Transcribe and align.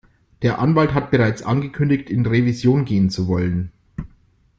Der 0.41 0.57
Anwalt 0.57 0.95
hat 0.95 1.11
bereits 1.11 1.43
angekündigt, 1.43 2.09
in 2.09 2.25
Revision 2.25 2.85
gehen 2.85 3.11
zu 3.11 3.27
wollen. 3.27 3.71